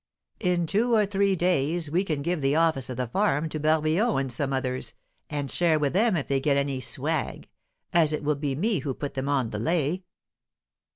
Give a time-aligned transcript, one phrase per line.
[0.39, 4.17] In two or three days we can 'give the office' of the farm to Barbillon
[4.19, 4.95] and some others,
[5.29, 7.47] and share with them if they get any 'swag,'
[7.93, 10.03] as it will be me who put them on the 'lay.'"